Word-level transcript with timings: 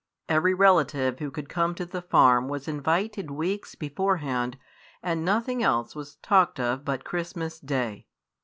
Every 0.27 0.55
relative 0.55 1.19
who 1.19 1.29
could 1.29 1.47
come 1.47 1.75
to 1.75 1.85
the 1.85 2.01
farm 2.01 2.47
was 2.47 2.67
invited 2.67 3.29
weeks 3.29 3.75
beforehand; 3.75 4.57
and 5.03 5.23
nothing 5.23 5.61
else 5.61 5.93
was 5.95 6.15
talked 6.23 6.59
of 6.59 6.83
but 6.83 7.03
Christmas 7.05 7.59
Day. 7.59 8.07